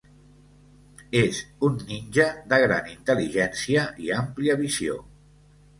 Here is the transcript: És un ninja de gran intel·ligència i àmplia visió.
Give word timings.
És 1.19 1.41
un 1.67 1.77
ninja 1.91 2.25
de 2.55 2.59
gran 2.67 2.91
intel·ligència 2.97 3.87
i 4.07 4.13
àmplia 4.25 4.59
visió. 4.67 5.03